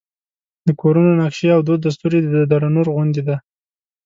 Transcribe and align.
د 0.67 0.69
کورونو 0.81 1.11
نقشې 1.21 1.47
او 1.55 1.61
دود 1.67 1.79
دستور 1.83 2.11
یې 2.15 2.21
د 2.35 2.37
دره 2.51 2.69
نور 2.75 2.87
غوندې 2.93 3.21
دی. 3.27 3.37